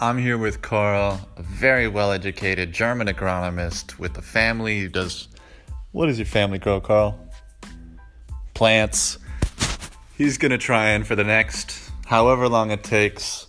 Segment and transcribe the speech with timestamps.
[0.00, 5.26] I'm here with Carl, a very well educated German agronomist with a family who does.
[5.90, 7.18] What does your family grow, Carl?
[8.54, 9.18] Plants.
[10.16, 13.48] He's gonna try and, for the next however long it takes,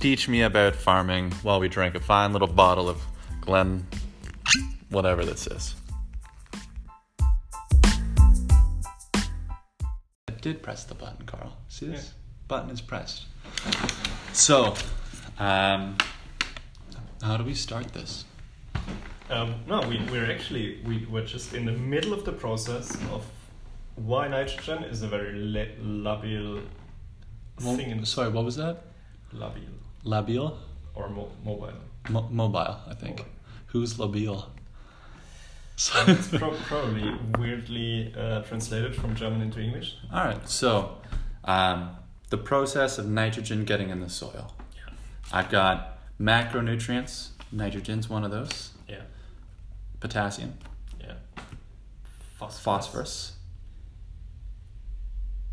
[0.00, 3.02] teach me about farming while we drink a fine little bottle of
[3.42, 3.86] Glen,
[4.88, 5.74] whatever this is.
[10.28, 11.58] I did press the button, Carl.
[11.68, 12.06] See this?
[12.06, 12.12] Yeah.
[12.48, 13.24] Button is pressed.
[14.32, 14.74] So,
[15.38, 15.96] um,
[17.22, 18.24] how do we start this?
[19.30, 23.24] Um, no, we, we're actually we were just in the middle of the process of
[23.96, 26.60] why nitrogen is a very la- labial
[27.58, 28.82] thing in sorry, what was that?
[29.32, 29.72] labial
[30.04, 30.58] Labial?
[30.94, 31.72] or mo- mobile.
[32.10, 33.18] Mo- mobile, I think.
[33.18, 33.32] Mobile.
[33.66, 34.50] Who's labial?
[35.96, 39.96] Um, it's pro- probably weirdly uh, translated from German into English.
[40.12, 40.98] All right, so
[41.42, 41.90] um,
[42.30, 44.54] the process of nitrogen getting in the soil.
[45.32, 47.30] I've got macronutrients.
[47.52, 48.72] Nitrogen's one of those.
[48.88, 49.02] Yeah.
[50.00, 50.54] Potassium,
[51.00, 51.14] Yeah.
[52.38, 52.62] Phosphorus.
[52.62, 53.32] phosphorus.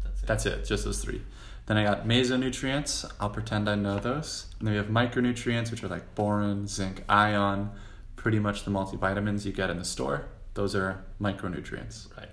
[0.03, 0.27] That's it.
[0.27, 1.21] That's it, just those three.
[1.67, 3.09] Then I got mesonutrients.
[3.19, 4.47] I'll pretend I know those.
[4.59, 7.71] And then we have micronutrients, which are like boron, zinc, ion,
[8.15, 10.27] pretty much the multivitamins you get in the store.
[10.53, 12.15] Those are micronutrients.
[12.17, 12.27] right.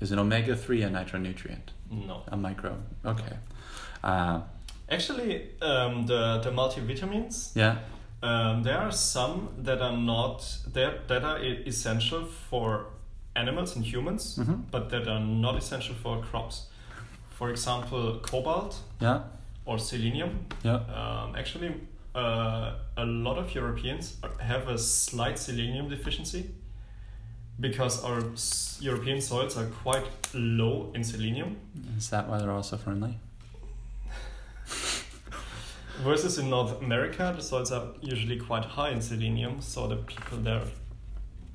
[0.00, 1.70] Is an omega 3 a nitronutrient?
[1.90, 2.22] No.
[2.28, 2.76] A micro.
[3.04, 3.36] Okay.
[4.04, 4.42] Uh,
[4.90, 7.76] Actually, um, the the multivitamins yeah.
[8.20, 12.86] Um, there are some that are not that that are essential for
[13.36, 14.62] animals and humans, Mhm.
[14.72, 16.66] but that are not essential for crops.
[17.38, 19.20] For example, cobalt Yeah.
[19.64, 20.30] or selenium.
[20.64, 20.80] Yeah.
[20.98, 21.70] Um, actually,
[22.14, 26.44] uh, a lot of Europeans have a slight selenium deficiency
[27.60, 28.22] because our
[28.80, 31.56] European soils are quite low in selenium.
[31.96, 33.14] Is that why they're also friendly?
[36.02, 40.38] Versus in North America, the soils are usually quite high in selenium, so the people
[40.38, 40.62] there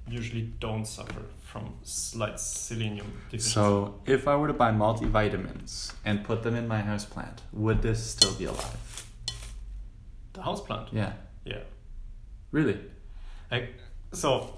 [0.10, 3.52] usually don't suffer from slight selenium deficiency.
[3.54, 7.82] So, if I were to buy multivitamins and put them in my house plant, would
[7.82, 8.78] this still be alive?
[10.34, 11.14] the houseplant, Yeah.
[11.46, 11.60] yeah.
[12.52, 12.80] Really?
[13.52, 13.76] Like,
[14.14, 14.58] so,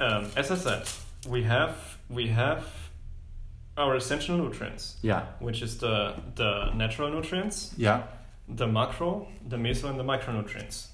[0.00, 0.88] um, as I said,
[1.28, 1.76] we have
[2.08, 2.64] we have
[3.76, 5.26] our essential nutrients, Yeah.
[5.40, 8.04] which is the the natural nutrients, Yeah.
[8.48, 10.88] The macro, the meso, and the micronutrients.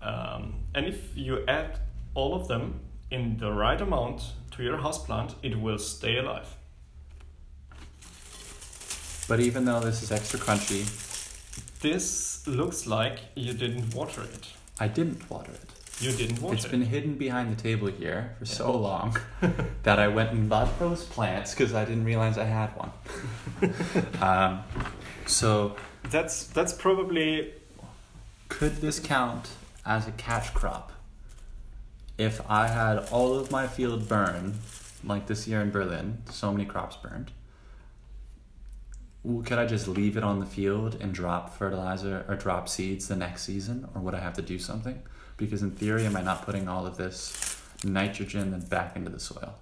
[0.00, 1.78] Um, and if you add
[2.14, 2.80] all of them
[3.10, 6.54] in the right amount to your houseplant, it will stay alive.
[9.28, 10.86] But even though this is extra crunchy,
[11.80, 14.48] This looks like you didn't water it.
[14.80, 15.70] I didn't water it.
[16.00, 16.66] You didn't water It's it.
[16.66, 19.16] It's been hidden behind the table here for so long
[19.84, 22.92] that I went and bought those plants because I didn't realize I had one.
[24.20, 24.62] um,
[25.26, 25.76] so,
[26.10, 27.52] That's that's probably
[28.48, 29.48] could this count
[29.84, 30.92] as a catch crop
[32.16, 34.54] if I had all of my field burn,
[35.04, 37.30] like this year in Berlin, so many crops burned?
[39.44, 43.16] Could I just leave it on the field and drop fertilizer or drop seeds the
[43.16, 45.02] next season, or would I have to do something?
[45.36, 49.20] Because in theory, am I not putting all of this nitrogen then back into the
[49.20, 49.54] soil?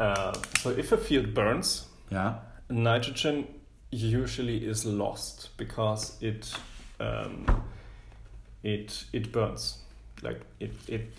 [0.00, 2.36] uh, so if a field burns, Yeah.
[2.70, 3.46] nitrogen
[3.90, 6.52] usually is lost because it
[7.00, 7.64] um,
[8.62, 9.78] it it burns
[10.22, 11.12] like it it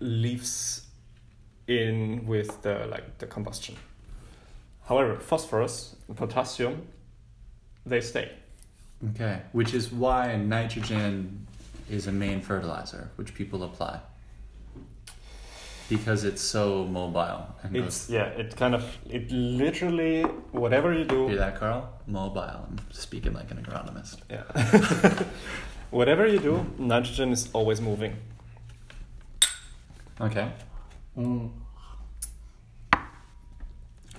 [0.00, 0.86] leaves
[1.66, 3.76] in with the like the combustion
[4.88, 6.86] however phosphorus and potassium
[7.86, 8.30] they stay
[9.10, 9.40] Okay.
[9.52, 11.46] Which is why nitrogen
[11.90, 14.00] is a main fertilizer, which people apply.
[15.96, 18.82] Because it's so mobile and goes it's yeah it kind of
[19.18, 20.22] it literally
[20.62, 21.80] whatever you do Hear that, Carl?
[22.06, 22.60] Mobile.
[22.68, 24.16] I'm speaking like an agronomist.
[24.30, 24.44] yeah
[25.90, 28.16] whatever you do nitrogen is always moving
[30.20, 30.48] Okay.
[31.18, 31.50] Mm.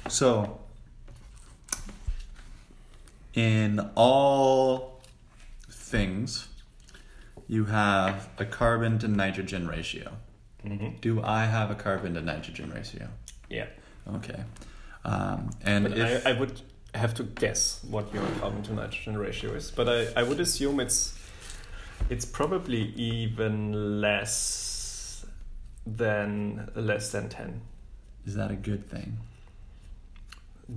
[0.09, 0.59] So,
[3.33, 5.01] in all
[5.71, 6.50] things,
[7.48, 10.18] you have a carbon to nitrogen ratio.
[10.65, 10.98] Mm-hmm.
[11.01, 13.07] Do I have a carbon to nitrogen ratio?
[13.50, 13.68] yeah
[14.07, 14.44] Okay.
[15.06, 16.62] Um, and if I, I would
[16.94, 20.80] have to guess what your carbon to nitrogen ratio is, but I, I would assume
[20.80, 21.18] it's
[22.10, 25.25] it's probably even less
[25.86, 27.62] than less than ten.
[28.25, 29.18] is that a good thing?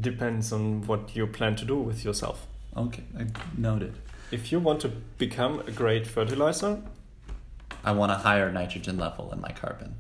[0.00, 2.47] Depends on what you plan to do with yourself.
[2.77, 3.94] Okay, I noted.
[4.33, 4.88] If you want to
[5.19, 6.83] become a great fertilizer,
[7.87, 9.94] I want a higher nitrogen level in my carbon.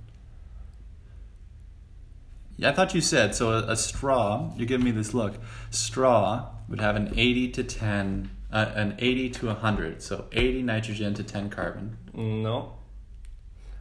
[2.56, 3.50] Yeah, I thought you said so.
[3.50, 4.50] A, a straw.
[4.56, 5.34] You're giving me this look.
[5.70, 10.02] Straw would have an 80 to 10, uh, an 80 to 100.
[10.02, 11.96] So 80 nitrogen to 10 carbon.
[12.12, 12.72] No.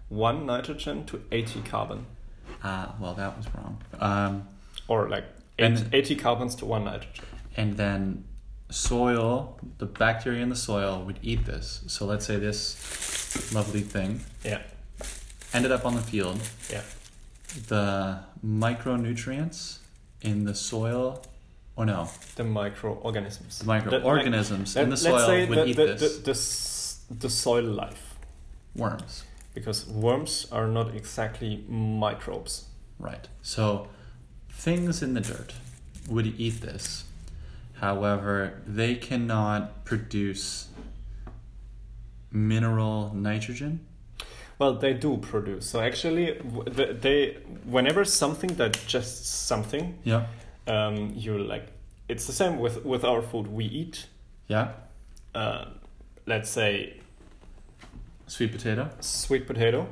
[0.10, 2.06] One nitrogen to 80 carbon.
[2.63, 3.81] Ah, well, that was wrong.
[4.00, 4.48] Um,
[4.88, 5.24] Or like
[5.57, 7.25] And- 80 carbons to one nitrogen.
[7.57, 8.25] and then
[8.70, 11.84] soil, the bacteria in the soil would eat this.
[11.88, 14.62] So let's say this lovely thing Yeah.
[15.54, 16.40] ended up on the field.
[16.70, 16.82] Yeah.
[17.68, 19.80] The micronutrients
[20.22, 21.24] in the soil,
[21.76, 23.60] or no, The microorganisms.
[23.60, 26.18] the microorganisms Let- in the let's soil say would the, eat the, this.
[27.08, 28.16] The, the, the soil life.
[28.76, 29.24] Worms.
[29.54, 32.66] Because worms are not exactly microbes.
[33.00, 33.28] Right.
[33.42, 33.88] So
[34.50, 35.54] things in the dirt
[36.10, 37.06] would eat this.
[37.75, 40.68] However, they cannot produce
[42.31, 43.80] mineral nitrogen.
[44.60, 45.66] Well, they do produce.
[45.69, 46.39] So actually,
[47.01, 50.27] they whenever something that just something, Yeah.
[50.68, 51.68] um, you like.
[52.07, 53.48] It's the same with with our food.
[53.48, 54.07] We eat,
[54.48, 54.69] Yeah.
[55.33, 55.66] uh,
[56.25, 57.01] let's say,
[58.28, 58.89] Sweet potato.
[59.01, 59.88] sweet potato.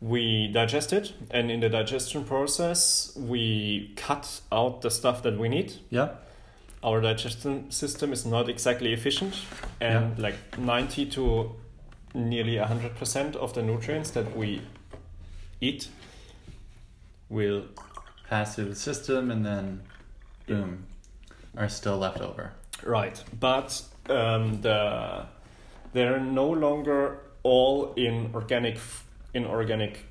[0.00, 5.48] We digest it, and in the digestion process, we cut out the stuff that we
[5.48, 5.74] need.
[5.90, 6.08] Yeah.
[6.82, 9.34] Our digestion system is not exactly efficient,
[9.80, 11.56] and like ninety to
[12.14, 14.62] nearly hundred percent of the nutrients that we
[15.60, 15.88] eat
[17.28, 17.64] will
[18.30, 19.82] Pass through the system and then
[20.46, 20.84] boom,
[21.56, 22.52] are still left over.
[22.84, 25.26] Right, but um, the
[25.92, 28.78] they're no longer all in organic
[29.34, 30.06] in organic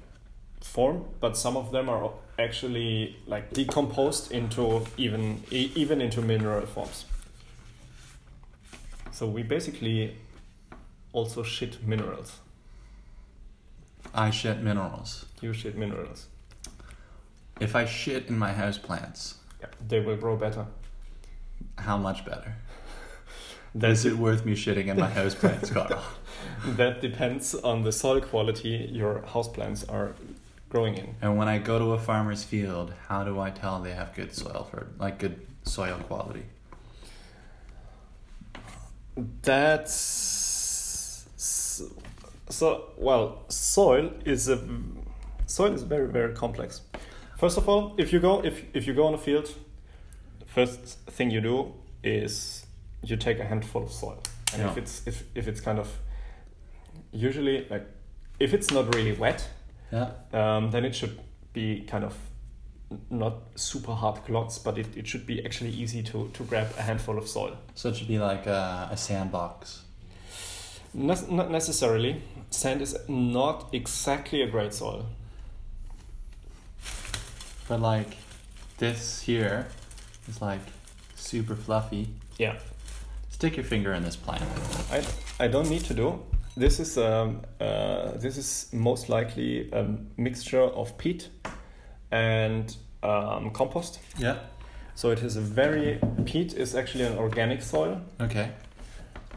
[0.59, 7.05] form, but some of them are actually like decomposed into even even into mineral forms.
[9.11, 10.15] So we basically
[11.13, 12.39] also shit minerals.
[14.13, 15.25] I shit minerals.
[15.41, 16.27] You shit minerals.
[17.59, 20.65] If I shit in my houseplants, Yeah, they will grow better.
[21.77, 22.55] how much better?
[23.75, 26.01] That's Is it worth me shitting in my houseplants, Carl?
[26.77, 30.13] that depends on the soil quality your houseplants are
[30.69, 31.15] growing in.
[31.21, 34.33] And when I go to a farmer's field, how do I tell they have good
[34.33, 36.45] soil for like good soil quality?
[39.41, 41.27] That's
[42.49, 43.43] so well.
[43.49, 44.59] Soil is a
[45.45, 46.81] soil is very very complex.
[47.37, 49.53] First of all, if you go if if you go on a field,
[50.45, 51.73] first thing you do
[52.03, 52.65] is
[53.03, 54.21] you take a handful of soil,
[54.53, 55.87] and if it's if if it's kind of
[57.11, 57.85] usually like
[58.39, 59.49] if it's not really wet,
[59.91, 60.11] Yeah.
[60.33, 61.19] um, then it should
[61.53, 62.15] be kind of
[63.09, 66.81] not super hard clods, but it, it should be actually easy to, to grab a
[66.81, 67.57] handful of soil.
[67.75, 69.83] So it should be like a, a sandbox.
[70.93, 72.21] Nes- not necessarily.
[72.49, 75.05] Sand is not exactly a great soil.
[77.67, 78.17] But like
[78.79, 79.67] this here
[80.27, 80.61] is like
[81.15, 82.09] super fluffy.
[82.39, 82.55] Yeah,
[83.39, 84.43] Stick your finger in this plant.
[84.91, 85.01] I,
[85.39, 86.21] I don't need to do.
[86.59, 89.85] This is um, uh, this is most likely a
[90.17, 91.29] mixture of peat
[92.11, 93.99] and um, compost.
[94.17, 94.39] Yeah.
[94.93, 98.51] So it is a very peat is actually an organic soil, Okay.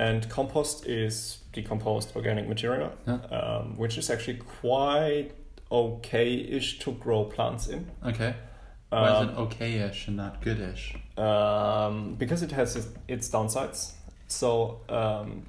[0.01, 3.21] and compost is decomposed organic material, Yeah.
[3.31, 5.31] um, which is actually quite
[5.71, 7.87] okay-ish to grow plants in.
[8.05, 8.35] Okay.
[8.89, 10.97] Why is Um, it okay-ish and not good-ish?
[11.17, 13.93] um, because it has its, its downsides.
[14.27, 15.45] So, um,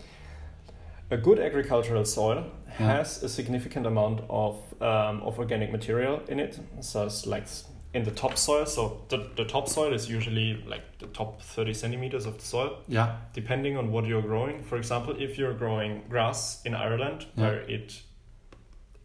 [1.11, 2.45] a good agricultural soil
[2.79, 2.97] Yeah.
[2.97, 6.59] has a significant amount of um, of organic material in it.
[6.81, 7.47] So it's like
[7.93, 8.65] in the topsoil.
[8.65, 13.17] So the, the topsoil is usually like the top thirty centimeters of the soil, Yeah.
[13.33, 14.63] depending on what you're growing.
[14.63, 17.43] For example, if you're growing grass in Ireland, Yeah.
[17.43, 18.01] where it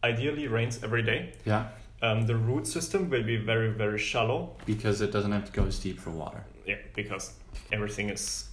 [0.04, 1.66] ideally rains every day, Yeah.
[2.02, 5.66] um, the root system will be very very shallow Because it doesn't have to go
[5.66, 6.44] as deep for water.
[6.66, 7.32] Yeah, because
[7.72, 8.48] everything is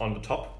[0.00, 0.56] on the top.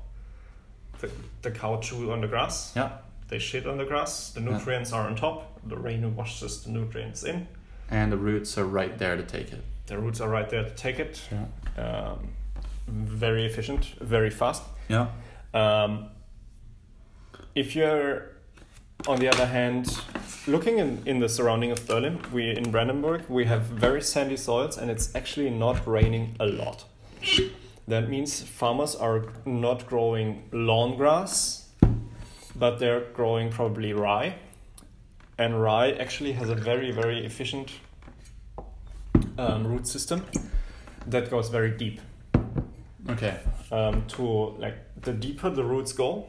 [1.00, 1.10] The,
[1.42, 2.72] the cow chew on the grass.
[2.76, 2.90] Yeah.
[3.28, 4.30] They shit on the grass.
[4.30, 4.50] The Yeah.
[4.52, 5.60] nutrients are on top.
[5.68, 7.46] The rain washes the nutrients in.
[7.90, 9.62] And the roots are right there to take it.
[9.86, 11.20] The roots are right there to take it.
[11.30, 11.46] Yeah.
[11.84, 12.28] Um,
[12.86, 14.62] very efficient, very fast.
[14.88, 15.08] Yeah.
[15.54, 16.08] Um,
[17.54, 18.30] if you're,
[19.08, 19.86] on the other hand,
[20.46, 24.78] looking in, in the surrounding of Berlin, we in Brandenburg we have very sandy soils,
[24.78, 26.84] and it's actually not raining a lot.
[27.90, 31.70] That means farmers are not growing lawn grass,
[32.54, 34.36] but they're growing probably rye,
[35.36, 37.72] and rye actually has a very very efficient
[39.38, 40.24] um, root system
[41.08, 42.00] that goes very deep
[43.08, 43.40] Okay.
[43.72, 44.22] um, to
[44.58, 46.26] like the deeper the roots go,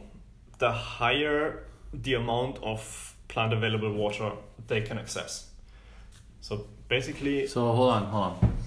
[0.57, 4.31] the higher the amount of plant available water
[4.67, 5.51] they can access.
[6.39, 8.57] So basically, So hold on, hold on.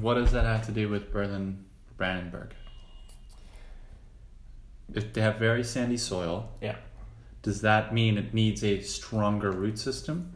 [0.00, 1.64] What does that have to do with Berlin
[1.96, 2.54] Brandenburg?
[4.94, 6.76] If they have very sandy soil, yeah.
[7.42, 10.32] does that mean it needs a stronger root system,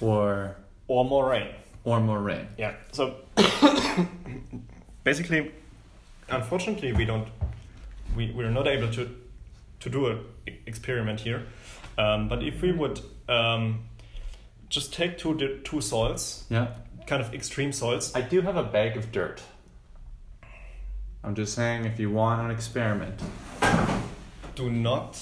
[0.00, 0.56] or
[0.88, 1.48] Or more rain.
[1.84, 2.48] or more rain?
[2.58, 2.74] Yeah.
[2.92, 3.14] So
[5.04, 5.52] basically,
[6.28, 7.28] unfortunately, we don't.
[8.16, 9.08] We we're not able to
[9.80, 10.24] to do an
[10.66, 11.46] experiment here.
[11.96, 13.84] Um, but if we would um,
[14.68, 16.68] just take two di- two soils, Yeah.
[17.06, 18.12] kind of extreme soils.
[18.14, 19.42] I do have a bag of dirt.
[21.24, 23.20] I'm just saying, if you want an experiment.
[24.54, 25.20] Do not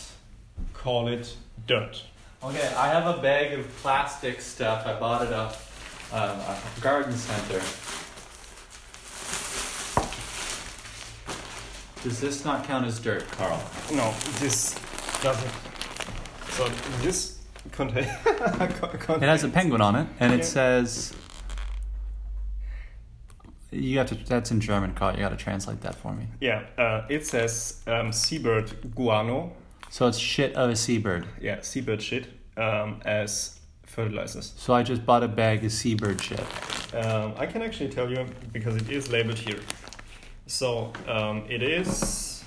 [0.72, 1.36] call it
[1.66, 2.02] dirt.
[2.42, 4.86] Okay, I have a bag of plastic stuff.
[4.86, 5.58] I bought it at
[6.12, 7.60] um, a garden center.
[12.02, 13.60] Does this not count as dirt, Carl?
[13.92, 14.78] No, this
[15.22, 15.52] doesn't.
[16.50, 16.68] So
[17.00, 17.38] this
[17.72, 18.04] contain.
[18.26, 21.14] It has a penguin on it, and it says.
[23.70, 24.14] You have to.
[24.14, 25.14] That's in German, Carl.
[25.14, 26.26] You got to translate that for me.
[26.40, 29.52] Yeah, uh, it says um, seabird guano.
[29.90, 31.26] So it's shit of a seabird.
[31.40, 34.52] Yeah, seabird shit um, as fertilizers.
[34.56, 36.44] So I just bought a bag of seabird shit.
[36.94, 39.60] Um, I can actually tell you because it is labeled here.
[40.46, 42.44] So um, it is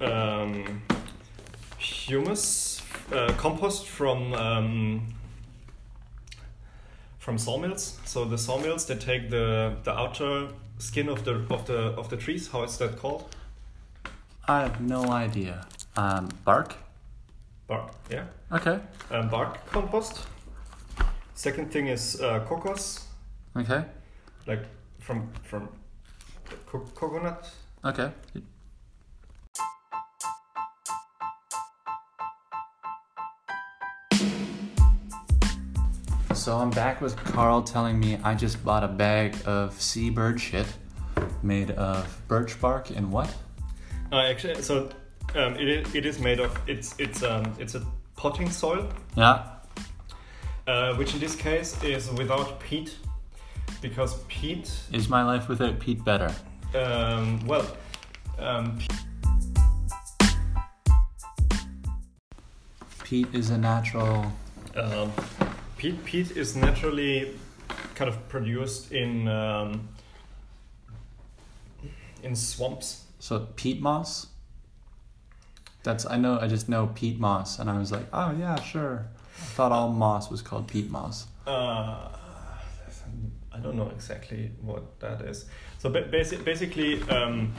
[0.00, 0.82] um,
[1.78, 5.14] humus uh, compost from um,
[7.20, 7.98] from sawmills.
[8.04, 10.48] So the sawmills they take the the outer
[10.78, 12.48] skin of the of the of the trees.
[12.50, 13.24] How is that called?
[14.48, 15.66] I have no idea.
[15.96, 16.74] Um, bark.
[17.68, 17.92] Bark.
[18.10, 18.24] Yeah.
[18.50, 18.80] Okay.
[19.10, 20.26] Um, bark compost.
[21.34, 23.04] Second thing is uh, cocos,
[23.56, 23.84] Okay.
[24.46, 24.64] like
[24.98, 25.68] from from
[26.66, 27.48] co- coconut
[27.84, 28.10] Okay.
[36.40, 40.66] So I'm back with Carl telling me I just bought a bag of seabird shit
[41.42, 43.28] made of birch bark and what?
[44.10, 44.88] Uh, actually, so
[45.34, 47.82] um, it is, it is made of it's it's um it's a
[48.16, 49.42] potting soil, Yeah.
[50.66, 52.96] uh, which in this case is without peat,
[53.82, 56.34] because peat, Is my life without peat better?
[56.74, 57.66] um, well,
[58.38, 58.78] um,
[63.04, 64.32] Peat is a natural.
[64.74, 65.12] um,
[65.80, 67.34] peat peat is naturally
[67.94, 69.88] kind of produced in um,
[72.22, 73.04] in swamps.
[73.18, 74.26] So peat moss.
[75.82, 76.38] That's I know.
[76.38, 79.06] I just know peat moss, and I was like, oh yeah, sure.
[79.38, 81.26] I thought all moss was called peat moss.
[81.46, 82.08] Uh,
[83.50, 85.46] I don't know exactly what that is.
[85.78, 87.54] So ba- basi- basically, um,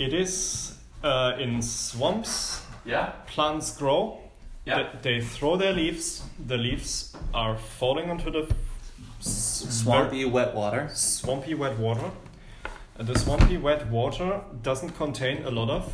[0.00, 2.62] it is uh, in swamps.
[2.84, 3.12] Yeah.
[3.28, 4.23] Plants grow.
[4.64, 4.88] Yeah.
[5.02, 6.22] They, they throw their leaves.
[6.46, 8.46] The leaves are falling onto the
[9.20, 10.88] s- Swampy wet water.
[10.94, 12.10] swampy wet water.
[12.98, 15.92] And the swampy wet water doesn't contain a lot of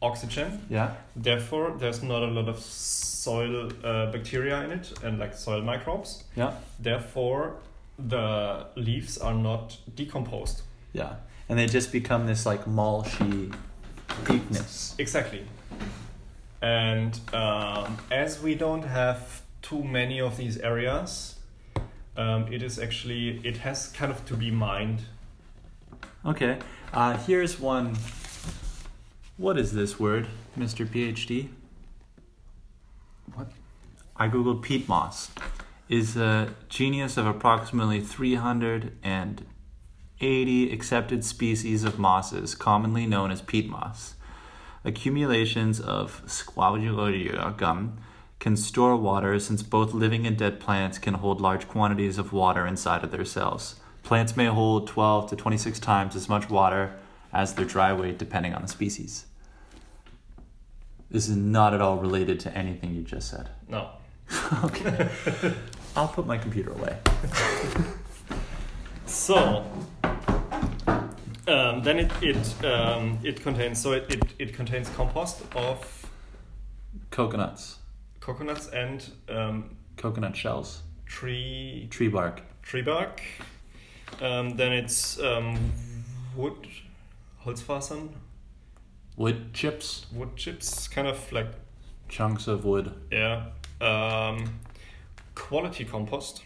[0.00, 0.64] oxygen.
[0.70, 0.92] Yeah.
[1.16, 6.24] Therefore, there's not a lot of soil uh, bacteria in it and like soil microbes.
[6.36, 6.52] Yeah.
[6.78, 7.56] Therefore,
[7.98, 10.62] the leaves are not decomposed.
[10.92, 11.14] Yeah.
[11.48, 13.52] And they just become this like mulchy
[14.26, 14.94] deepness.
[14.98, 15.44] Exactly.
[16.64, 21.34] And um, as we don't have too many of these areas,
[22.16, 25.02] um, it is actually it has kind of to be mined.
[26.24, 26.58] Okay.
[26.90, 27.98] Uh, here's one.
[29.36, 30.28] What is this word,
[30.58, 30.86] Mr.
[30.86, 31.50] PhD?
[33.34, 33.48] What?
[34.16, 35.32] I googled peat moss.
[35.90, 44.14] Is a genus of approximately 380 accepted species of mosses, commonly known as peat moss.
[44.84, 47.98] Accumulations of Squalidum gum
[48.38, 52.66] can store water since both living and dead plants can hold large quantities of water
[52.66, 53.76] inside of their cells.
[54.02, 56.94] Plants may hold 12 to 26 times as much water
[57.32, 59.24] as their dry weight depending on the species.
[61.10, 63.48] This is not at all related to anything you just said.
[63.68, 63.88] No.
[64.64, 65.08] okay.
[65.96, 66.98] I'll put my computer away.
[69.06, 69.64] So
[71.48, 76.00] um, then it it um, it contains so it, it, it contains compost of
[77.10, 77.76] Coconuts,
[78.20, 83.20] coconuts and um, coconut shells, tree tree bark, tree bark.
[84.20, 85.72] Um, then it's um,
[86.36, 86.68] wood,
[87.44, 88.10] Holzfasern,
[89.16, 91.48] wood chips, wood chips, kind of like
[92.08, 93.46] chunks of wood, yeah.
[93.80, 94.60] Um,
[95.34, 96.42] quality compost.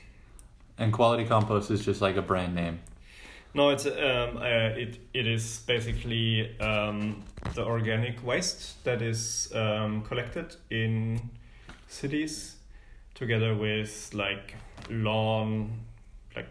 [0.78, 2.80] and quality compost is just like a brand name.
[3.54, 7.22] No, it's um, uh, it it is basically um,
[7.54, 11.20] the organic waste that is um, collected in
[11.88, 12.56] cities
[13.14, 14.54] together with like
[14.90, 15.70] lawn,
[16.36, 16.46] like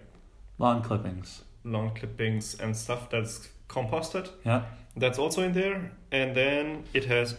[0.60, 1.44] Lawn clippings.
[1.64, 4.30] lawn clippings and stuff that's composted.
[4.46, 4.64] Yeah.
[4.96, 5.92] That's also in there.
[6.12, 7.36] And then it has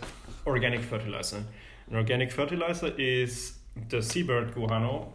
[0.46, 1.42] organic fertilizer.
[1.88, 5.12] And organic fertilizer is the seabird guano,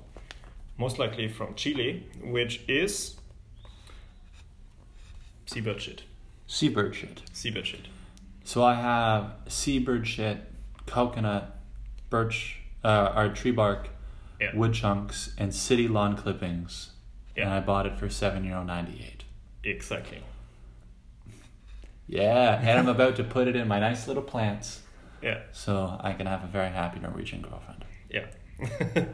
[0.78, 3.16] most likely from Chile, which is
[5.46, 6.04] seabird shit.
[6.48, 7.22] Seabird shit.
[7.34, 7.88] Seabird shit.
[8.44, 10.40] So I have seabird shit,
[10.86, 11.58] coconut,
[12.10, 13.90] birch, uh, or tree bark,
[14.40, 14.56] Yeah.
[14.56, 16.92] wood chunks, and city lawn clippings.
[17.36, 17.46] Yeah.
[17.46, 19.24] And I bought it for seven euro ninety eight.
[19.64, 20.22] Exactly.
[22.08, 24.82] Yeah, and I'm about to put it in my nice little plants,
[25.22, 25.40] Yeah.
[25.52, 27.86] so I can have a very happy Norwegian girlfriend.
[28.10, 28.26] Yeah.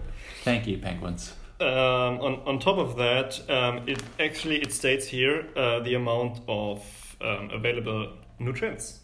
[0.44, 1.34] Thank you, penguins.
[1.62, 6.40] Um, on, on top of that, um, it actually it states here uh, the amount
[6.48, 6.82] of
[7.22, 9.00] um, available nutrients.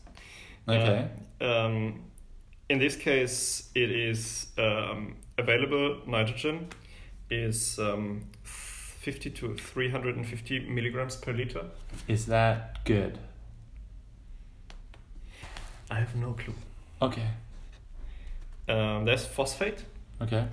[0.68, 1.10] Okay.
[1.42, 2.02] Uh, um,
[2.70, 6.70] in this case, it is um, available nitrogen
[7.30, 11.66] is um, 50 to 350 milligrams per liter.
[12.08, 13.20] Is that good?
[15.92, 16.56] I have no clue.
[17.02, 17.28] Okay.
[18.68, 19.84] Um, there's phosphate
[20.22, 20.48] Okay.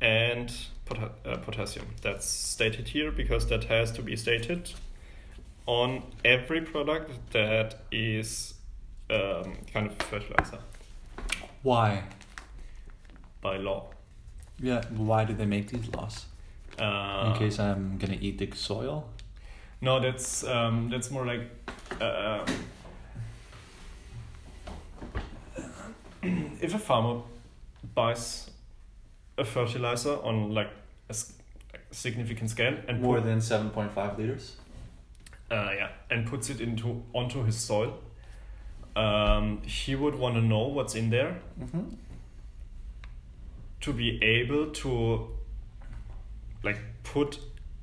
[0.00, 0.50] and
[0.92, 1.86] pota- uh, potassium.
[2.02, 4.72] That's stated here because that has to be stated
[5.66, 8.54] on every product that is
[9.10, 10.58] um, kind of fertilizer
[11.62, 12.04] Why?
[13.40, 13.86] by law.
[14.60, 14.82] Yeah.
[14.90, 16.26] Why do they make these laws?
[16.78, 19.08] Uh, In case I'm gonna eat the soil.
[19.80, 21.50] No, that's um, that's more like
[22.00, 22.46] uh,
[26.22, 27.22] if a farmer
[27.94, 28.50] buys
[29.36, 30.70] a fertilizer on like
[31.12, 34.56] a significant scale and More put- than seven point five liters.
[35.50, 37.98] uh, yeah, and puts it into onto his soil,
[38.96, 41.94] um, he would want to know what's in there Mm-hmm.
[43.80, 45.28] to be able to
[46.62, 47.38] like put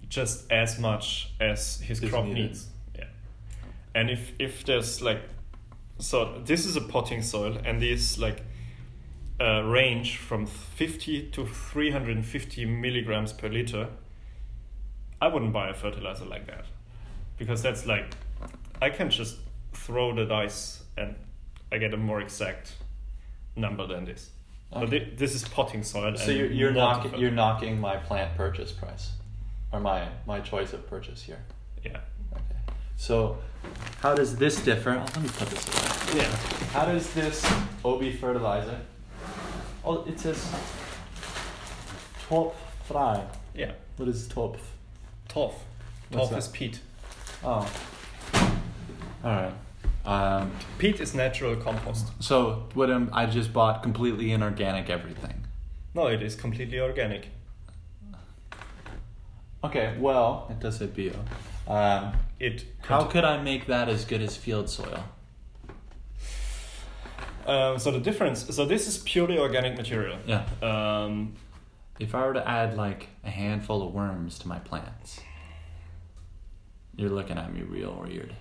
[0.07, 2.43] just as much as his Is crop needed.
[2.47, 2.67] needs.
[2.97, 3.05] Yeah.
[3.93, 5.21] And if if there's like
[5.99, 8.41] so this is a potting soil and these like
[9.41, 13.87] uh, range from 50 to 350 milligrams per liter
[15.21, 16.65] i wouldn't buy a fertilizer like that
[17.37, 18.05] because that's like
[18.81, 19.37] i can just
[19.73, 21.15] throw the dice and
[21.71, 22.73] i get a more exact
[23.55, 24.31] number than this
[24.71, 24.99] but Okay.
[24.99, 29.11] thi- this is potting soil So you're you're knocking you're knocking my plant purchase price,
[29.71, 31.39] or my my choice of purchase here.
[31.83, 31.97] yeah
[32.33, 32.59] Okay.
[32.97, 33.37] So,
[34.01, 34.91] how does this differ?
[35.15, 36.21] Let me put this away.
[36.21, 36.35] yeah
[36.73, 37.43] How does this
[37.83, 38.79] OB fertilizer?
[39.83, 40.53] Oh, it says
[42.27, 43.23] top fry.
[43.55, 44.57] yeah What is top?
[46.09, 46.53] What's tough is that?
[46.53, 46.79] peat
[47.43, 47.71] Oh.
[49.23, 49.53] All right.
[50.05, 55.45] Um, peat is natural compost so what am I just bought completely inorganic everything.
[55.93, 57.27] no it is completely organic
[59.63, 59.95] Okay.
[59.99, 61.13] Well, it does say bio.
[61.67, 65.03] Um, it how could I make that as good as field soil?
[67.49, 70.17] Um, so the difference, so this is purely organic material.
[70.27, 70.43] Yeah.
[70.61, 71.33] Um,
[71.99, 75.19] If I were to add like a handful of worms to my plants,
[76.95, 78.33] you're looking at me real weird.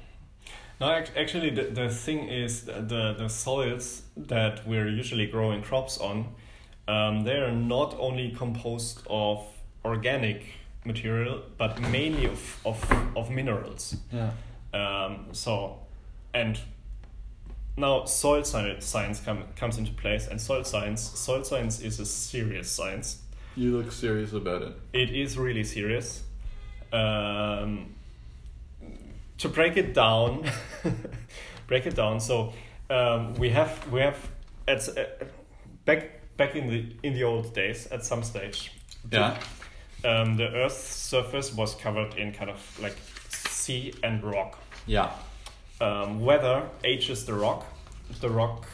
[0.80, 6.16] no, actually, the, the thing is the the soils that we're usually growing crops on,
[6.86, 9.38] um, they are not only composed of
[9.84, 10.42] organic
[10.84, 12.78] material, but mainly of of,
[13.16, 13.96] of minerals.
[14.12, 14.30] Yeah.
[14.72, 15.78] Um, so,
[16.34, 16.58] and
[17.78, 22.06] now soil sci- science come, comes into place, and soil science soil science is a
[22.06, 23.22] serious science.
[23.56, 24.72] You look serious about it.
[24.92, 26.22] It is really serious.
[26.92, 27.94] Um,
[29.38, 30.48] to break it down,
[31.66, 32.20] break it down.
[32.20, 32.52] So
[32.90, 34.16] um, we have we have
[34.66, 35.04] at uh,
[35.84, 38.72] back back in the in the old days at some stage.
[39.10, 39.38] Yeah.
[40.04, 42.96] Um, the Earth's surface was covered in kind of like
[43.28, 44.58] sea and rock.
[44.86, 45.10] Yeah.
[45.80, 47.64] Um, weather ages the rock.
[48.20, 48.66] The rock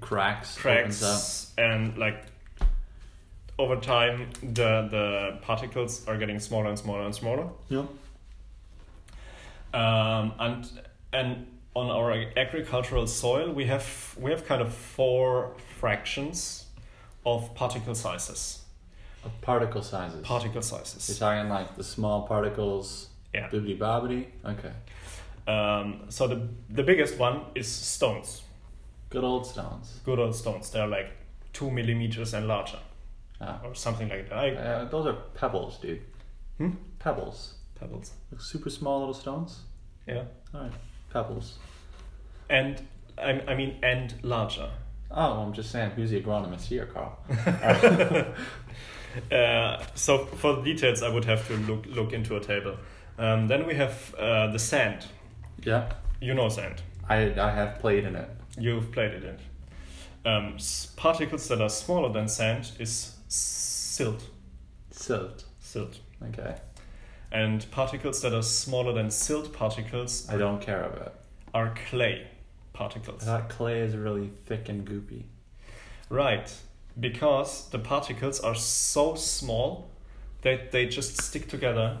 [0.00, 0.56] Cracks.
[0.56, 2.22] cracks and like
[3.58, 7.86] over time the the particles are getting smaller and smaller and smaller Yeah.
[9.74, 10.70] um, and
[11.12, 16.66] and on our agricultural soil we have we have kind of four fractions
[17.26, 18.60] of particle sizes
[19.24, 20.24] Of particle sizes.
[20.24, 21.08] particle sizes.
[21.08, 23.08] You're talking like the small particles.
[23.34, 23.48] Yeah.
[23.50, 24.26] Bibbidi bobbidi.
[24.44, 24.72] Okay.
[25.46, 28.42] um, so the the biggest one is stones
[29.10, 30.00] Good old stones.
[30.04, 31.10] good old stones they're like
[31.52, 32.78] two millimeters and larger
[33.40, 33.58] Yeah.
[33.64, 36.00] or something like that I, Uh, those are pebbles, dude.
[36.58, 36.70] Hmm?
[36.98, 37.54] Pebbles.
[37.80, 39.62] pebbles Like super small little stones.
[40.06, 40.72] yeah All right.
[41.12, 41.58] Pebbles.
[42.48, 42.80] and
[43.18, 44.70] I, I mean and larger
[45.12, 47.18] Oh, well, I'm just saying, who's the agronomist here, Carl?
[49.32, 52.76] Uh, so for the details, I would have to look look into a table.
[53.18, 55.06] Um, then we have uh, the sand.
[55.62, 56.82] yeah, You know sand.
[57.08, 58.28] I I have played in it.
[58.58, 59.36] You've played it in.
[60.24, 60.56] Um,
[60.96, 64.22] particles that are smaller than sand is silt.
[64.90, 65.44] Silt.
[65.60, 66.00] Silt.
[66.28, 66.56] Okay.
[67.32, 71.14] And particles that are smaller than silt particles I don't care about
[71.54, 72.26] are clay
[72.72, 73.24] particles.
[73.24, 75.24] Thought clay is really thick and goopy.
[76.08, 76.52] Right,
[76.98, 79.90] because the particles are so small
[80.42, 81.98] that they just stick together,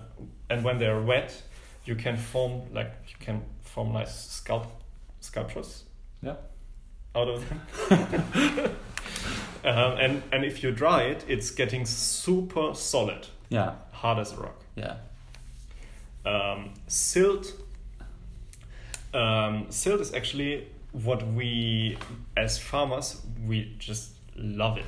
[0.50, 1.42] and when they're wet,
[1.84, 4.68] you can form like you can form nice sculpt
[5.20, 5.84] sculptures.
[6.22, 6.36] Yeah.
[7.14, 7.60] Out of them.
[9.64, 13.74] um, and and if you dry it, it's getting super solid, Yeah.
[13.92, 14.56] hard as a rock.
[14.76, 14.96] Yeah.
[16.26, 17.52] Um, silt.
[19.14, 21.96] Um, silt is actually what we,
[22.36, 24.86] as farmers, we just love it,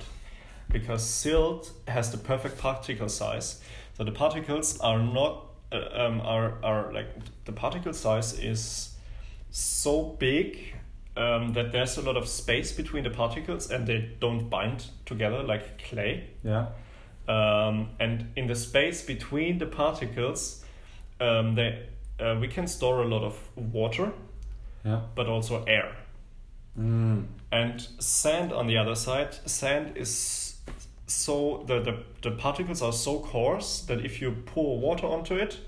[0.70, 3.60] because silt has the perfect particle size.
[3.96, 7.06] So the particles are not uh, um, are are like
[7.44, 8.94] the particle size is
[9.50, 10.74] so big
[11.16, 15.42] um, that there's a lot of space between the particles and they don't bind together
[15.42, 16.30] like clay.
[16.42, 16.66] Yeah.
[17.28, 20.64] Um, and in the space between the particles,
[21.20, 21.86] um, they,
[22.18, 24.12] uh, we can store a lot of water,
[24.84, 25.00] Yeah.
[25.14, 25.96] but also air.
[26.78, 27.26] Mm.
[27.52, 30.10] And sand on the other side, sand is
[31.06, 35.58] so the, the, the particles are so coarse that if you pour water onto it,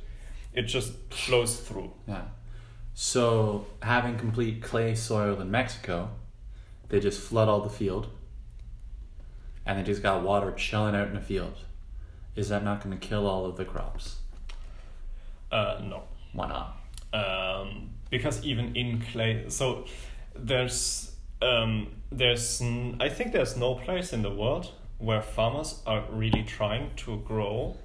[0.53, 1.93] it just flows through.
[2.07, 2.23] Yeah.
[2.95, 6.11] So having complete clay soil in Mexico,
[6.89, 8.09] they just flood all the field,
[9.67, 11.55] and they just got water chilling out in the field.
[12.37, 14.17] Is that not going to kill all of the crops?
[15.51, 16.03] Uh, no.
[16.33, 16.85] Why not?
[17.15, 19.85] um, because even in clay so
[20.35, 24.73] there's um, there's n- I think there's no place in the world
[25.05, 27.77] where farmers are really trying to grow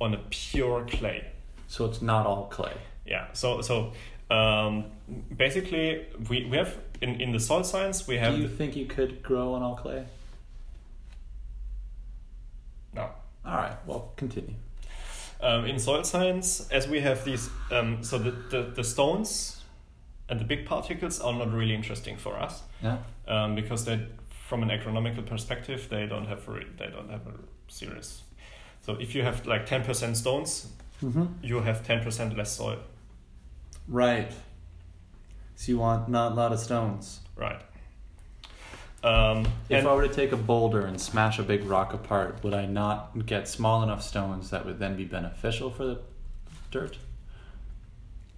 [0.00, 1.24] on a pure clay
[1.66, 2.74] So it's not all clay.
[3.06, 3.92] yeah so so
[4.30, 4.84] um,
[5.36, 8.86] basically we, we have in, in the soil science we have Do you think you
[8.86, 10.04] could grow on all clay?
[12.94, 13.08] no
[13.44, 13.76] All right.
[13.86, 14.54] Well, continue.
[15.40, 19.62] um, in soil science as we have these um, so the, the, the stones
[20.28, 22.98] and the big particles are not really interesting for us Yeah.
[23.26, 24.00] um, because they,
[24.48, 27.34] from an agronomical perspective, they don't have a, they don't have a
[27.68, 28.22] serious.
[28.82, 31.26] So if you have like ten percent stones, Mm-hmm.
[31.42, 32.78] you have ten percent less soil,
[33.86, 34.32] Right.
[35.54, 37.20] So you want not a lot of stones.
[37.36, 37.60] right?
[39.04, 42.52] Um, If I were to take a boulder and smash a big rock apart, would
[42.54, 46.00] I not get small enough stones that would then be beneficial for the
[46.72, 46.98] dirt?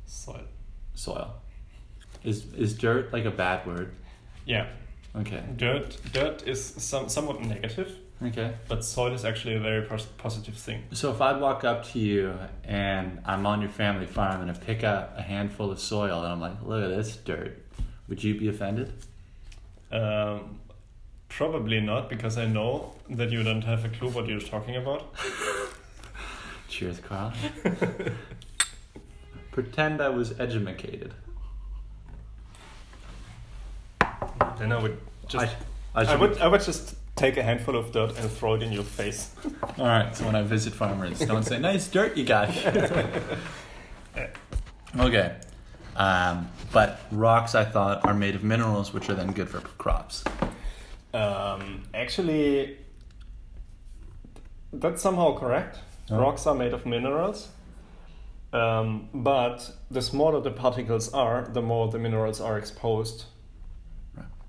[0.07, 0.45] soil,
[0.95, 1.35] Soil.
[2.25, 3.93] Is is dirt like a bad word?
[4.45, 4.67] yeah,
[5.17, 5.43] Okay.
[5.57, 8.53] dirt, dirt is some somewhat negative, Okay.
[8.69, 10.85] but soil is actually a very pos- positive thing.
[10.93, 14.55] So if I'd walk up to you and I'm on your family farm and I
[14.55, 17.59] pick up a handful of soil and I'm like, look at this dirt,
[18.09, 18.93] would you be offended?
[19.91, 20.61] Um,
[21.29, 25.13] probably not because I know that you don't have a clue what you're talking about.
[26.69, 27.33] Cheers, Carl.
[29.51, 31.13] Pretend I was educated.
[34.61, 35.57] Then I would just
[35.95, 38.63] I, I, I would I would just take a handful of dirt and throw it
[38.63, 39.35] in your face.
[39.79, 40.15] All right.
[40.15, 42.51] So when I visit farmers, don't say nice dirt you got.
[44.99, 45.37] okay.
[45.97, 50.25] Um, but rocks, I thought, are made of minerals, which are then good for crops.
[51.13, 52.77] Um, actually,
[54.73, 55.79] that's somehow correct.
[56.11, 56.19] Oh.
[56.19, 57.49] Rocks are made of minerals.
[58.53, 63.25] Um, but the smaller the particles are, the more the minerals are exposed.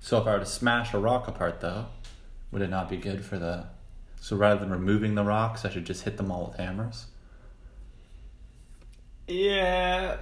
[0.04, 1.86] So if I were to smash a rock apart, though,
[2.52, 3.66] would it not be good for the?
[4.20, 7.06] So rather than removing the rocks, I should just hit them all with hammers.
[9.28, 10.18] Yeah,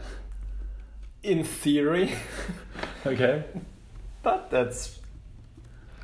[1.24, 2.14] in theory,
[3.06, 3.46] Okay.
[4.22, 5.00] but that's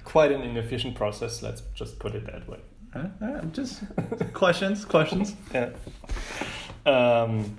[0.05, 1.43] quite an inefficient process.
[1.43, 2.59] Let's just put it that way.
[2.95, 3.83] Uh, uh, just
[4.33, 5.35] questions, questions.
[5.53, 5.71] Yeah.
[6.85, 7.57] Um,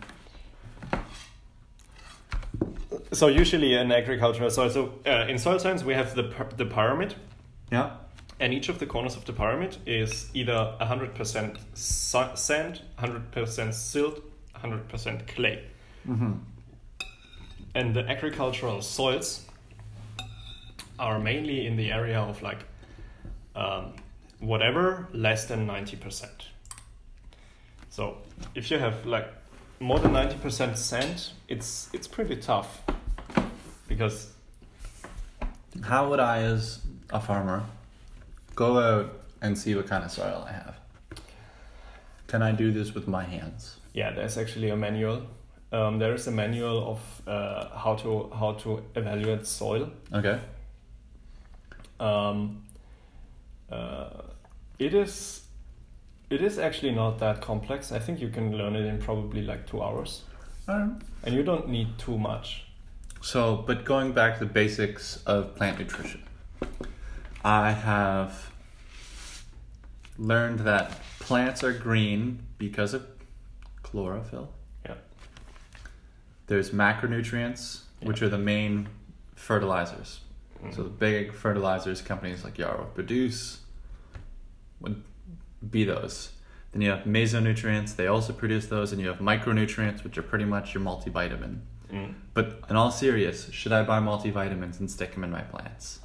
[3.17, 6.25] so usually in agricultural so, so uh, in soil science we have the
[6.57, 7.15] the pyramid,
[7.73, 7.91] Yeah.
[8.41, 13.75] and each of the corners of the pyramid is either hundred percent sand, hundred percent
[13.75, 14.21] silt,
[14.55, 15.65] hundred percent clay,
[16.09, 16.33] Mm-hmm.
[17.75, 19.43] and the agricultural soils
[20.99, 22.61] are mainly in the area of like
[23.55, 23.95] um,
[24.41, 26.49] whatever less than ninety percent.
[27.91, 28.19] So
[28.55, 29.29] if you have like
[29.81, 32.81] more than ninety percent sand, it's it's pretty tough
[33.89, 34.33] because
[35.83, 37.63] How would I, as a farmer,
[38.55, 40.77] go out and see what kind of soil I have.
[42.27, 43.77] Can I do this with my hands?
[43.93, 45.23] Yeah, there's actually a manual.
[45.73, 49.91] Um, there is a manual of uh, how to how to evaluate soil.
[50.13, 50.41] Okay.
[52.01, 52.65] Um,
[53.71, 54.23] uh,
[54.79, 55.43] it is
[56.31, 57.93] it is actually not that complex.
[57.93, 60.23] I think you can learn it in probably like two hours,
[60.69, 60.91] Alright.
[61.25, 62.66] and you don't need too much.
[63.23, 66.23] So, but going back to the basics of plant nutrition,
[67.45, 68.53] I have
[70.19, 73.07] learned that plants are green because of
[73.83, 74.51] chlorophyll.
[74.85, 74.95] Yeah.
[76.47, 78.89] There's macronutrients, which are the main
[79.35, 80.21] fertilizers.
[80.59, 80.73] Mm-hmm.
[80.73, 83.61] So the big fertilizers companies like Yara produce
[84.81, 85.03] would
[85.69, 86.33] be those.
[86.73, 90.45] Then you have mesonutrients, they also produce those, and you have micronutrients, which are pretty
[90.45, 91.61] much your multivitamin.
[91.93, 92.15] Mm.
[92.35, 96.01] But in all serious, should I buy multivitamins and stick them in my plants?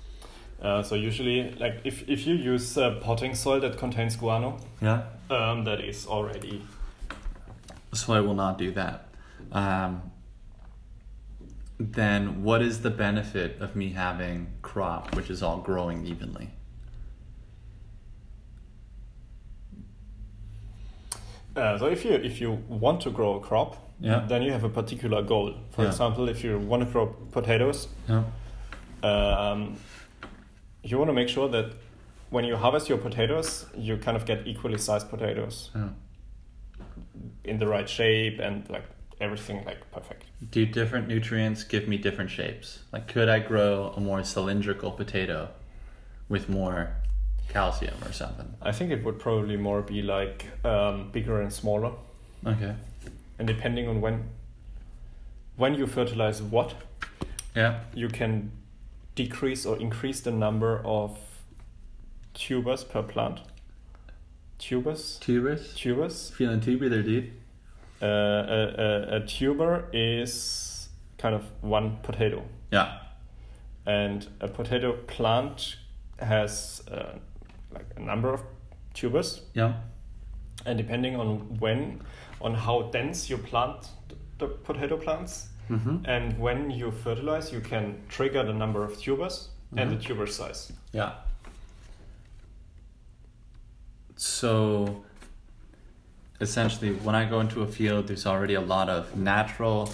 [0.61, 5.03] Uh, so usually, like if if you use uh, potting soil that contains guano, Yeah.
[5.29, 6.61] um, that is already
[7.93, 9.07] So I will not do that.
[9.51, 10.01] Um,
[11.79, 16.49] then what is the benefit of me having crop which is all growing evenly?
[21.55, 24.25] Uh, so if you if you want to grow a crop, Yeah.
[24.27, 25.53] then you have a particular goal.
[25.71, 25.89] For Yeah.
[25.89, 28.23] example, if you want to grow potatoes, Yeah.
[29.03, 29.77] um,
[30.83, 31.73] you want to make sure that
[32.29, 35.89] when you harvest your potatoes, you kind of get equally sized potatoes Yeah.
[37.43, 38.85] in the right shape and like
[39.19, 40.23] everything like perfect.
[40.51, 42.79] Do different nutrients give me different shapes?
[42.93, 45.49] Like, could I grow a more cylindrical potato
[46.29, 46.95] with more
[47.51, 48.53] calcium or something?
[48.61, 51.91] I think it would probably more be like um, bigger and smaller,
[52.45, 52.75] Okay.
[53.39, 54.29] and depending on when
[55.57, 56.73] when you fertilize what,
[57.55, 57.81] Yeah.
[57.93, 58.51] you can
[59.15, 61.17] decrease or increase the number of
[62.33, 63.39] tubers per plant.
[64.57, 65.73] Tubers, Tubers?
[65.75, 66.31] tubers.
[66.31, 67.31] Feeling tubular, dude?
[68.01, 72.99] Uh, a, a, a tuber is kind of one potato, Yeah.
[73.85, 75.75] and a potato plant
[76.19, 77.17] has uh,
[77.73, 78.41] like a number of
[78.93, 79.73] tubers, Yeah.
[80.65, 82.01] and depending on when,
[82.41, 83.89] on how dense you plant
[84.37, 86.05] the potato plants, Mm-hmm.
[86.05, 90.03] and when you fertilize, you can trigger the number of tubers and the Mhm.
[90.03, 90.73] tuber size.
[90.91, 91.13] Yeah.
[94.17, 95.03] So
[96.41, 99.87] essentially, when I go into a field, there's already a lot of natural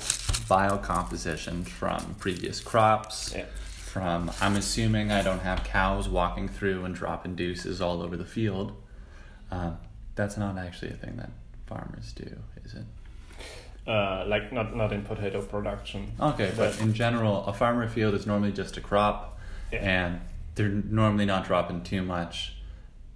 [0.50, 3.34] biocomposition from previous crops.
[3.36, 3.46] Yeah.
[3.98, 8.26] From, I'm assuming I don't have cows walking through and dropping deuces all over the
[8.26, 8.74] field.
[9.52, 9.78] Um,
[10.16, 11.32] that's not actually a thing that
[11.66, 12.86] farmers do, is it?
[13.90, 16.12] Uh, like not not in potato production.
[16.20, 19.40] Okay, but But- in general, a farmer field is normally just a crop,
[19.72, 19.80] Yeah.
[19.80, 20.22] and
[20.56, 22.56] they're normally not dropping too much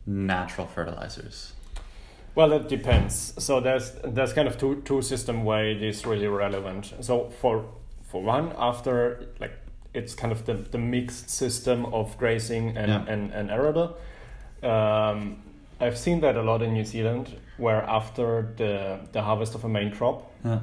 [0.06, 1.54] natural fertilizers.
[2.34, 3.34] Well, that depends.
[3.44, 6.94] So there's there's kind of two two system where it is really relevant.
[7.02, 7.66] So for
[8.04, 9.54] for one, after like
[9.94, 13.06] it's kind of the, the mixed system of grazing and Yeah.
[13.14, 13.98] and, and arable.
[14.64, 15.42] Um,
[15.80, 19.70] I've seen that a lot in New Zealand, where after the the harvest of a
[19.70, 20.60] main crop, Huh.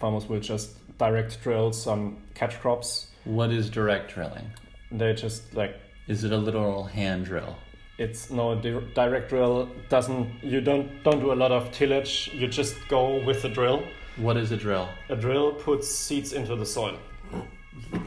[0.00, 3.08] farmers will just direct drill some catch crops.
[3.24, 4.50] What is direct drilling?
[4.90, 5.74] They just like
[6.08, 7.56] Is it a literal hand drill?
[7.98, 12.30] it's no di- direct drill doesn't you don't don't do a lot of tillage.
[12.34, 13.82] You just go with the drill.
[14.16, 14.88] What is a drill?
[15.08, 16.96] A drill puts seeds into the soil.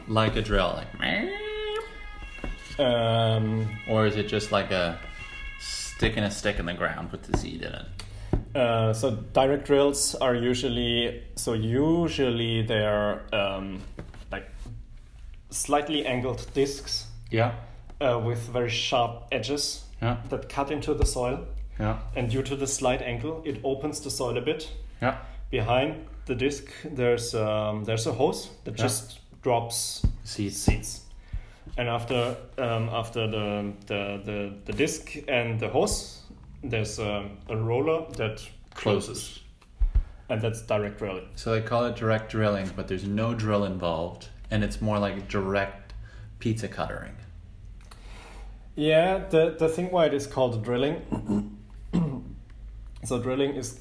[0.08, 1.30] Like a drill, like,
[2.78, 4.98] Um, or is it just like a
[5.58, 7.86] stick sticking a stick in the ground with the seed in it?
[8.54, 13.80] uh, so direct drills are usually so usually they're um,
[14.32, 14.46] like
[15.50, 17.52] slightly angled discs Yeah,
[18.00, 21.46] uh, with very sharp edges yeah, that cut into the soil.
[21.80, 24.70] yeah, And due to the slight angle, it opens the soil a bit.
[25.02, 25.16] yeah.
[25.50, 28.84] Behind the disc, there's um, there's a hose that Yeah.
[28.84, 30.56] just drops Seeds.
[30.56, 31.02] seeds.
[31.78, 36.22] And after um, after the, the, the, the disc and the hose,
[36.64, 38.42] there's a, a roller that
[38.74, 39.38] closes.
[40.28, 41.28] And that's direct drilling.
[41.36, 45.28] So they call it direct drilling, but there's no drill involved, and it's more like
[45.28, 45.94] direct
[46.40, 47.14] pizza cuttering.
[48.74, 51.56] Yeah, the, the thing why it is called drilling.
[53.04, 53.78] so drilling is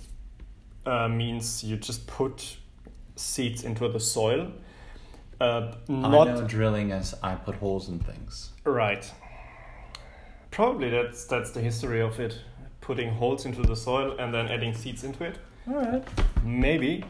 [0.86, 2.58] uh, means you just put
[3.16, 4.52] seeds into the soil.
[5.40, 8.52] Uh, I not know drilling as I put holes in things.
[8.64, 9.10] Right.
[10.52, 12.40] Probably that's that's the history of it.
[12.82, 15.38] Putting holes into the soil and then adding seeds into it.
[15.68, 16.04] All right.
[16.44, 17.04] Maybe.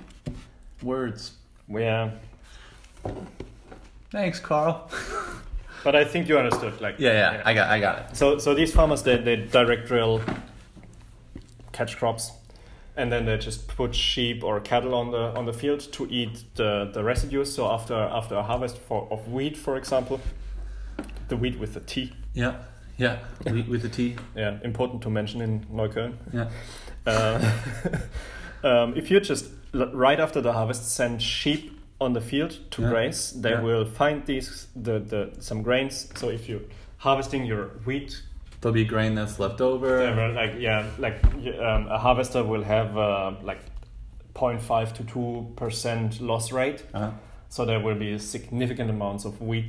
[0.82, 1.34] Words.
[1.68, 2.12] Yeah.
[4.12, 4.90] Thanks, Carl.
[5.84, 6.80] but I think you understood.
[6.82, 8.18] Like Yeah, yeah, I got, I got it.
[8.18, 10.22] So, so these farmers they, they direct drill,
[11.74, 12.32] catch crops,
[12.98, 16.44] and then they just put sheep or cattle on the on the field to eat
[16.56, 17.54] the, the residues.
[17.54, 20.20] So after after a harvest for of wheat, for example,
[21.28, 22.12] the wheat with the T.
[22.34, 22.56] Yeah,
[22.98, 23.20] yeah.
[23.46, 24.16] Wheat with the T.
[24.36, 26.14] Yeah, important to mention in Neukölln.
[26.34, 26.50] Yeah.
[27.06, 27.52] Uh,
[28.64, 32.90] um, if you just right after the harvest send sheep on the field to Yeah.
[32.90, 33.62] graze, they Yeah.
[33.62, 36.10] will find these the, the some grains.
[36.16, 36.62] So if you're
[36.98, 38.22] harvesting your wheat
[38.62, 40.04] There'll be grain that's left over.
[40.04, 41.24] Yeah, like yeah, like
[41.60, 43.60] um, a harvester will have uh, like
[44.34, 46.84] 0.5 to two percent loss rate.
[46.94, 47.12] Uh-huh.
[47.50, 49.66] So there will be significant amounts of wheat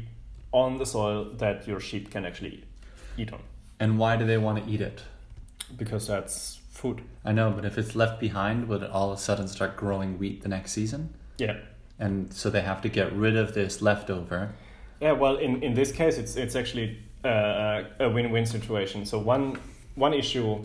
[0.53, 2.65] on the soil that your sheep can actually
[3.19, 3.41] eat on,
[3.79, 5.03] And why do they want to eat it?
[5.77, 7.03] because that's food.
[7.25, 10.17] I know, but if it's left behind, would it all of a sudden start growing
[10.19, 11.13] wheat the next season?
[11.39, 11.57] Yeah,
[11.99, 14.55] And so they have to get rid of this leftover.
[15.01, 15.13] yeah.
[15.13, 19.05] Well, in, in this case, it's it's actually uh, a win-win situation.
[19.07, 19.59] So one
[19.95, 20.63] one issue,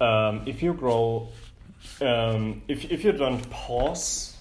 [0.00, 1.28] um, if you grow,
[2.00, 4.36] um, if if you don't pause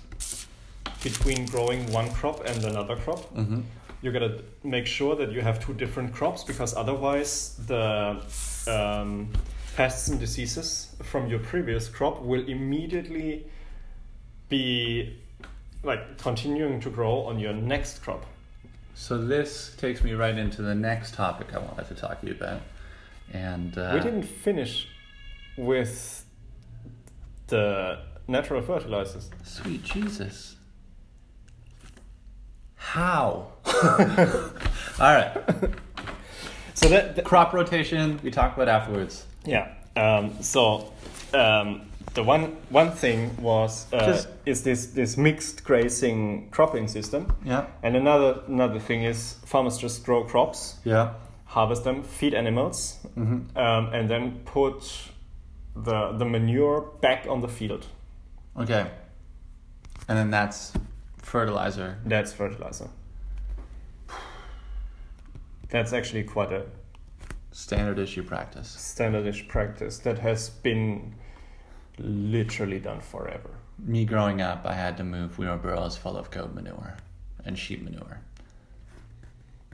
[1.04, 3.62] between growing one crop and another crop, Mm-hmm.
[4.02, 8.22] you gotta make sure that you have two different crops because otherwise the
[8.68, 9.28] um,
[9.76, 13.46] pests and diseases from your previous crop will immediately
[14.50, 15.18] be
[15.84, 18.26] like continuing to grow on your next crop.
[18.96, 22.34] So this takes me right into the next topic I wanted to talk to you
[22.34, 22.62] about.
[23.32, 24.88] And uh, we didn't finish
[25.58, 26.26] with
[27.48, 29.30] the natural fertilizers.
[29.44, 30.56] Sweet Jesus.
[32.76, 33.48] How?
[33.66, 34.52] All
[35.00, 35.32] right.
[36.74, 39.26] So that, that Crop rotation, we talk about afterwards.
[39.46, 39.74] Yeah.
[39.96, 40.92] Um, so
[41.34, 47.66] um, the one one thing was uh, is this this mixed grazing cropping system, Yeah.
[47.84, 51.14] and another another thing is farmers just grow crops, Yeah.
[51.46, 53.58] harvest them, feed animals, Mm-hmm.
[53.58, 55.10] um, and then put
[55.76, 57.86] the the manure back on the field.
[58.58, 58.86] Okay.
[60.08, 60.74] And then that's
[61.18, 61.98] fertilizer.
[62.06, 62.88] That's fertilizer.
[65.70, 66.66] That's actually quite a
[67.52, 68.68] Standard issue practice.
[68.76, 71.14] standardish practice that has been
[72.00, 73.50] literally done forever.
[73.80, 76.96] Me growing up, I had to move wheelbarrows full of goat manure
[77.46, 78.20] and sheep manure.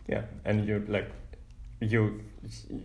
[0.08, 1.12] Yeah, and you like
[1.82, 2.24] you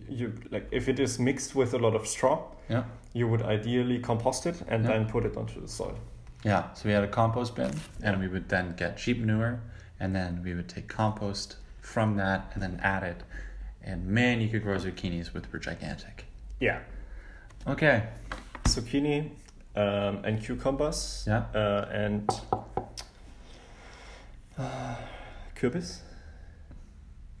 [0.09, 2.83] you like if it is mixed with a lot of straw, Yeah.
[3.13, 4.91] you would ideally compost it and Yeah.
[4.91, 5.97] then put it onto the soil.
[6.43, 6.73] Yeah.
[6.73, 7.71] So we had a compost bin,
[8.03, 9.59] and we would then get sheep manure,
[9.99, 13.23] and then we would take compost from that and then add it.
[13.83, 16.25] And man, you could grow zucchinis, which were gigantic.
[16.59, 16.79] Yeah,
[17.67, 18.03] Okay.
[18.65, 19.31] Zucchini
[19.75, 21.23] um, and cucumbers.
[21.27, 21.45] Yeah.
[21.53, 22.29] uh, and
[24.57, 24.95] uh,
[25.55, 25.99] kürbis.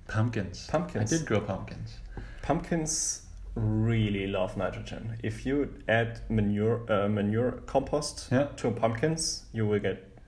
[0.07, 0.67] Pumpkins.
[0.67, 1.11] Pumpkins.
[1.13, 1.97] I did grow pumpkins.
[2.41, 3.21] Pumpkins
[3.55, 5.17] really love nitrogen.
[5.23, 8.47] If you add manure uh, manure compost Yeah.
[8.57, 10.19] to pumpkins, you will get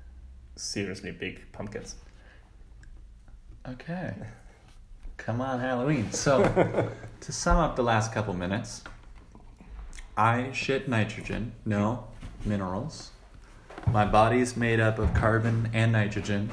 [0.56, 1.96] seriously big pumpkins.
[3.68, 4.14] Okay.
[5.18, 6.12] Come on, Halloween.
[6.12, 6.44] So,
[7.22, 8.82] to sum up the last couple minutes,
[10.18, 12.08] I shit nitrogen, no
[12.44, 13.12] minerals.
[13.92, 16.50] My body is made up of carbon and nitrogen,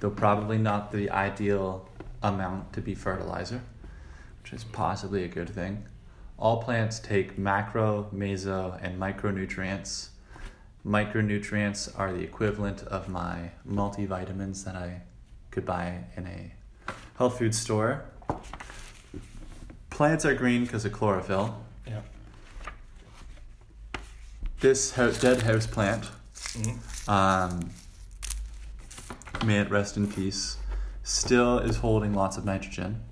[0.00, 1.88] though probably not the ideal
[2.22, 3.62] amount to be fertilizer,
[4.42, 5.86] which is possibly a good thing.
[6.38, 10.08] All plants take macro, meso, and micronutrients.
[10.86, 15.00] Micronutrients are the equivalent of my multivitamins that I
[15.50, 16.52] could buy in a
[17.16, 18.04] health food store.
[19.88, 21.65] Plants are green because of chlorophyll.
[24.60, 27.08] This ho- dead house plant, Mhm.
[27.08, 27.70] um,
[29.44, 30.56] may it rest in peace,
[31.02, 33.02] still is holding lots of nitrogen.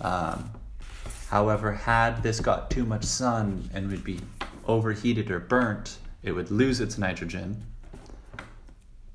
[0.00, 0.50] Um,
[1.30, 4.20] however, had this got too much sun and would be
[4.66, 7.64] overheated or burnt, it would lose its nitrogen,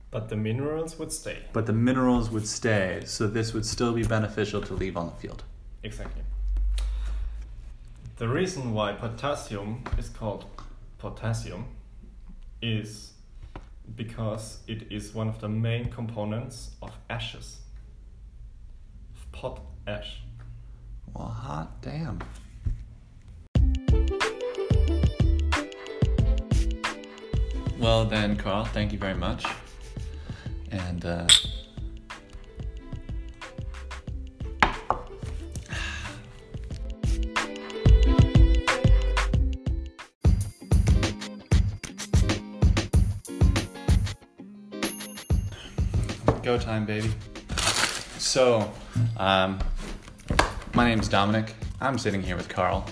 [0.10, 1.44] But the minerals would stay.
[1.54, 5.12] but the minerals would stay, so this would still be beneficial to leave on the
[5.16, 5.44] field.
[5.84, 6.24] Exactly.
[8.18, 10.46] The reason why potassium is called
[10.98, 11.66] potassium
[12.62, 13.14] is
[13.96, 17.60] because it is one of the main components of ashes.
[19.16, 20.22] Of pot ash.
[21.14, 22.20] Well, hot damn.
[27.80, 29.46] Well, then, Carl, thank you very much.
[30.72, 31.28] And, uh,
[46.48, 47.12] go time, baby.
[48.20, 48.72] So,
[49.18, 49.60] um,
[50.74, 51.54] My name's Dominic.
[51.82, 52.86] I'm sitting here with Carl.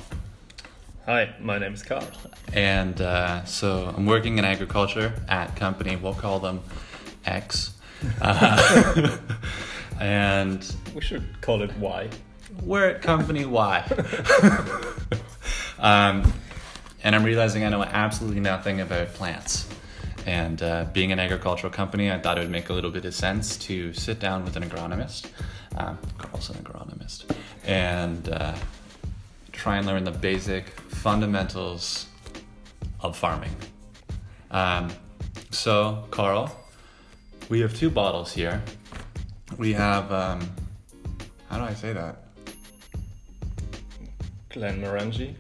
[1.06, 2.06] Hi, my name is Carl.
[2.52, 6.60] And uh, so I'm working in agriculture at company, we'll call them
[7.26, 7.72] X.
[8.20, 9.18] Uh,
[10.02, 12.10] and We should call it Y.
[12.62, 13.80] we're at company Y.
[15.80, 16.34] um,
[17.06, 19.70] and I'm realizing I know absolutely nothing about plants.
[20.26, 23.14] And uh, being an agricultural company, I thought it would make a little bit of
[23.14, 25.28] sense to sit down with an agronomist,
[25.78, 27.26] um, Carl's an agronomist,
[27.66, 28.56] and uh,
[29.52, 32.08] try and learn the basic fundamentals
[33.02, 33.56] of farming.
[34.50, 34.92] Um,
[35.52, 36.56] so, Carl,
[37.50, 38.64] we have two bottles here.
[39.58, 40.50] We have, um,
[41.50, 42.24] how do I say that?
[44.50, 45.36] Glenmorangie,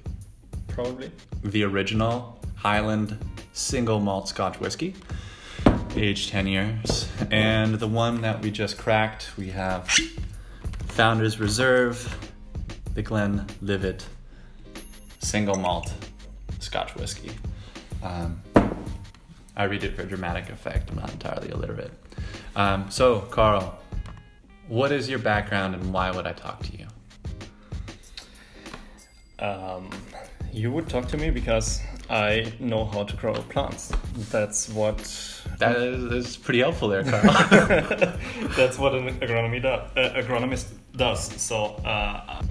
[0.68, 1.10] probably.
[1.44, 3.18] the original Highland
[3.56, 4.94] single malt Scotch whiskey,
[5.96, 7.10] aged 10 years.
[7.32, 9.90] And the one that we just cracked, we have
[10.88, 12.30] Founder's Reserve,
[12.94, 14.06] the Glenlivet
[15.20, 15.94] single malt
[16.60, 17.32] Scotch whiskey.
[18.04, 18.42] Um,
[19.56, 21.94] I read it for dramatic effect, I'm not entirely illiterate.
[22.58, 23.80] Um, so, Carl,
[24.68, 26.88] what is your background and why would I talk to you?
[29.40, 29.90] Um,
[30.52, 31.80] you would talk to me because
[32.10, 33.92] I know how to grow plants.
[34.32, 34.98] That's what.
[35.60, 37.24] That is, pretty helpful there, Carl.
[38.56, 41.42] That's what an agronomy do, uh, agronomist does.
[41.42, 42.42] So uh,